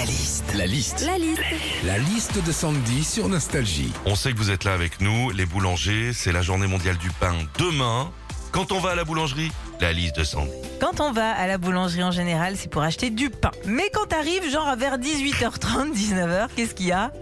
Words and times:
La 0.00 0.06
liste. 0.06 0.54
La 0.56 0.66
liste. 0.66 1.04
La 1.04 1.18
liste. 1.18 1.42
La 1.84 1.98
liste 1.98 2.42
de 2.42 2.52
Sandy 2.52 3.04
sur 3.04 3.28
Nostalgie. 3.28 3.92
On 4.06 4.14
sait 4.14 4.32
que 4.32 4.38
vous 4.38 4.50
êtes 4.50 4.64
là 4.64 4.72
avec 4.72 5.02
nous, 5.02 5.28
les 5.28 5.44
boulangers, 5.44 6.14
c'est 6.14 6.32
la 6.32 6.40
journée 6.40 6.66
mondiale 6.66 6.96
du 6.96 7.10
pain 7.10 7.34
demain. 7.58 8.10
Quand 8.50 8.72
on 8.72 8.80
va 8.80 8.92
à 8.92 8.94
la 8.94 9.04
boulangerie, 9.04 9.52
la 9.80 9.92
liste 9.92 10.16
de 10.16 10.24
Sandy. 10.24 10.50
Quand 10.80 11.00
on 11.00 11.12
va 11.12 11.30
à 11.30 11.46
la 11.46 11.58
boulangerie 11.58 12.02
en 12.02 12.10
général, 12.10 12.54
c'est 12.56 12.70
pour 12.70 12.82
acheter 12.82 13.10
du 13.10 13.30
pain. 13.30 13.50
Mais 13.66 13.90
quand 13.92 14.06
t'arrives, 14.06 14.50
genre 14.50 14.74
vers 14.76 14.98
18h30, 14.98 15.92
19h, 15.94 16.48
qu'est-ce 16.56 16.74
qu'il 16.74 16.86
y 16.86 16.92
a? 16.92 17.12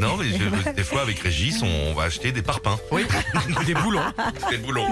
Non, 0.00 0.16
mais 0.16 0.26
je- 0.28 0.70
des 0.76 0.84
fois 0.84 1.02
avec 1.02 1.18
Régis, 1.18 1.62
on 1.62 1.92
va 1.94 2.04
acheter 2.04 2.32
des 2.32 2.42
parpaings. 2.42 2.78
Oui, 2.90 3.04
des 3.66 3.74
boulons. 3.74 4.00
Des 4.50 4.58
boulons. 4.58 4.86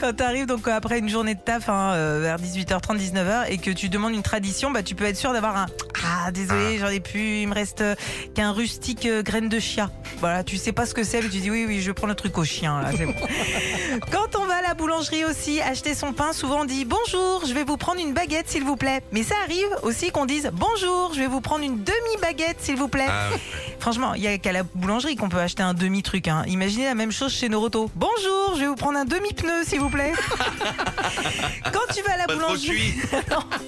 Quand 0.00 0.14
t'arrives 0.14 0.46
donc 0.46 0.66
après 0.68 0.98
une 0.98 1.08
journée 1.08 1.34
de 1.34 1.40
taf 1.40 1.68
hein, 1.68 1.92
euh, 1.94 2.20
vers 2.22 2.38
18h30, 2.38 2.98
19h 2.98 3.46
et 3.48 3.58
que 3.58 3.70
tu 3.70 3.88
demandes 3.88 4.14
une 4.14 4.22
tradition, 4.22 4.70
bah 4.70 4.82
tu 4.82 4.94
peux 4.94 5.04
être 5.04 5.16
sûr 5.16 5.32
d'avoir 5.32 5.56
un 5.56 5.66
ah 6.06 6.30
désolé, 6.32 6.78
j'en 6.78 6.88
ai 6.88 7.00
plus, 7.00 7.40
il 7.42 7.48
me 7.48 7.54
reste 7.54 7.80
euh, 7.80 7.94
qu'un 8.34 8.52
rustique 8.52 9.06
euh, 9.06 9.22
graine 9.22 9.48
de 9.48 9.58
chia. 9.58 9.90
Voilà, 10.18 10.44
tu 10.44 10.58
sais 10.58 10.72
pas 10.72 10.84
ce 10.86 10.92
que 10.94 11.02
c'est, 11.02 11.22
mais 11.22 11.28
tu 11.28 11.38
dis 11.40 11.50
oui 11.50 11.64
oui, 11.66 11.80
je 11.80 11.86
vais 11.86 11.94
prendre 11.94 12.10
le 12.10 12.14
truc 12.16 12.36
au 12.38 12.44
chien 12.44 12.80
là, 12.82 12.90
c'est 12.96 13.06
bon. 13.06 13.14
Quand 14.10 14.38
on 14.38 14.44
va 14.46 14.53
la 14.66 14.72
boulangerie 14.72 15.26
aussi 15.26 15.60
acheter 15.60 15.94
son 15.94 16.14
pain, 16.14 16.32
souvent 16.32 16.62
on 16.62 16.64
dit 16.64 16.86
bonjour, 16.86 17.44
je 17.46 17.52
vais 17.52 17.64
vous 17.64 17.76
prendre 17.76 18.00
une 18.00 18.14
baguette 18.14 18.48
s'il 18.48 18.64
vous 18.64 18.76
plaît. 18.76 19.02
Mais 19.12 19.22
ça 19.22 19.34
arrive 19.44 19.68
aussi 19.82 20.10
qu'on 20.10 20.24
dise 20.24 20.50
bonjour, 20.54 21.12
je 21.12 21.20
vais 21.20 21.26
vous 21.26 21.42
prendre 21.42 21.64
une 21.64 21.84
demi 21.84 22.20
baguette 22.22 22.56
s'il 22.60 22.76
vous 22.76 22.88
plaît. 22.88 23.06
Ah, 23.08 23.28
Franchement, 23.78 24.14
il 24.14 24.22
y 24.22 24.26
a 24.26 24.38
qu'à 24.38 24.52
la 24.52 24.62
boulangerie 24.62 25.16
qu'on 25.16 25.28
peut 25.28 25.38
acheter 25.38 25.62
un 25.62 25.74
demi 25.74 26.02
truc. 26.02 26.28
Hein. 26.28 26.44
Imaginez 26.46 26.86
la 26.86 26.94
même 26.94 27.12
chose 27.12 27.32
chez 27.32 27.50
Noroto. 27.50 27.90
Bonjour, 27.94 28.54
je 28.54 28.60
vais 28.60 28.66
vous 28.66 28.76
prendre 28.76 28.98
un 28.98 29.04
demi 29.04 29.34
pneu 29.34 29.64
s'il 29.64 29.80
vous 29.80 29.90
plaît. 29.90 30.14
Quand 31.72 31.94
tu 31.94 32.02
vas 32.02 32.14
à 32.14 32.16
la 32.16 32.24
pas 32.26 32.34
boulangerie, 32.34 32.94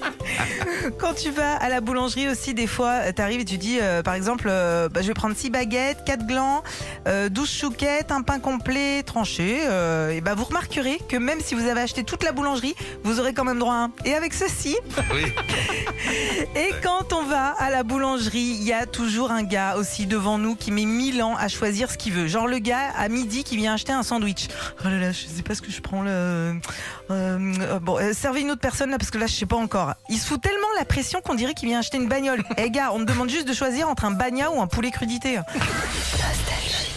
quand 0.97 1.13
tu 1.13 1.31
vas 1.31 1.55
à 1.55 1.69
la 1.69 1.81
boulangerie 1.81 2.27
aussi, 2.27 2.53
des 2.53 2.67
fois, 2.67 3.11
tu 3.13 3.21
arrives 3.21 3.41
et 3.41 3.45
tu 3.45 3.57
dis, 3.57 3.79
euh, 3.81 4.01
par 4.01 4.13
exemple, 4.13 4.47
euh, 4.49 4.89
bah, 4.89 5.01
je 5.01 5.07
vais 5.07 5.13
prendre 5.13 5.35
6 5.35 5.49
baguettes, 5.49 6.03
4 6.05 6.25
glands, 6.25 6.63
euh, 7.07 7.29
12 7.29 7.49
chouquettes, 7.49 8.11
un 8.11 8.21
pain 8.21 8.39
complet 8.39 9.01
tranché. 9.03 9.61
euh, 9.63 10.09
et 10.11 10.21
bah, 10.21 10.35
vous 10.35 10.43
remarquerez 10.45 10.99
que 11.09 11.17
même 11.17 11.39
si 11.41 11.55
vous 11.55 11.65
avez 11.67 11.81
acheté 11.81 12.03
toute 12.03 12.23
la 12.23 12.31
boulangerie, 12.31 12.75
vous 13.03 13.19
aurez 13.19 13.33
quand 13.33 13.43
même 13.45 13.59
droit 13.59 13.73
à 13.73 13.77
un. 13.85 13.91
Et 14.05 14.13
avec 14.13 14.33
ceci, 14.33 14.75
Oui. 15.13 15.23
et 16.55 16.71
quand 16.83 17.13
on 17.13 17.23
va 17.23 17.47
à 17.57 17.69
la 17.69 17.83
boulangerie, 17.83 18.39
il 18.59 18.63
y 18.63 18.73
a 18.73 18.85
toujours 18.85 19.31
un 19.31 19.43
gars 19.43 19.75
aussi 19.77 20.05
devant 20.05 20.37
nous 20.37 20.55
qui 20.55 20.71
met 20.71 20.85
1000 20.85 21.23
ans 21.23 21.35
à 21.37 21.47
choisir 21.47 21.89
ce 21.91 21.97
qu'il 21.97 22.13
veut. 22.13 22.27
Genre 22.27 22.47
le 22.47 22.59
gars 22.59 22.91
à 22.97 23.07
midi 23.09 23.43
qui 23.43 23.57
vient 23.57 23.73
acheter 23.73 23.93
un 23.93 24.03
sandwich. 24.03 24.47
Oh 24.81 24.89
là 24.89 24.97
là, 24.99 25.11
je 25.11 25.25
sais 25.27 25.43
pas 25.43 25.55
ce 25.55 25.61
que 25.61 25.71
je 25.71 25.81
prends 25.81 26.03
là. 26.03 26.11
Euh, 26.11 26.53
euh, 27.09 27.79
bon, 27.79 27.97
euh, 27.97 28.11
servez 28.13 28.41
une 28.41 28.51
autre 28.51 28.61
personne 28.61 28.89
là 28.91 28.97
parce 28.97 29.11
que 29.11 29.17
là 29.17 29.27
je 29.27 29.33
sais 29.33 29.45
pas 29.45 29.55
encore. 29.55 29.93
Il 30.09 30.17
se 30.17 30.27
fout 30.27 30.41
tellement 30.41 30.67
la 30.77 30.85
pression 30.85 31.21
qu'on 31.21 31.35
dirait 31.35 31.53
qu'il 31.53 31.69
vient 31.69 31.79
acheter 31.79 31.97
une 31.97 32.07
bagnole. 32.07 32.43
Eh 32.57 32.69
gars, 32.69 32.91
on 32.93 32.99
me 32.99 33.05
demande 33.05 33.29
juste 33.29 33.47
de 33.47 33.53
choisir 33.53 33.87
entre 33.87 34.05
un 34.05 34.11
bagna 34.11 34.51
ou 34.51 34.61
un 34.61 34.67
poulet 34.67 34.91
crudité. 34.91 35.39